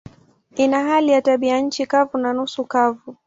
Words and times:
Ina 0.55 0.83
hali 0.83 1.11
ya 1.11 1.21
tabianchi 1.21 1.85
kavu 1.85 2.17
na 2.17 2.33
nusu 2.33 2.65
kavu. 2.65 3.15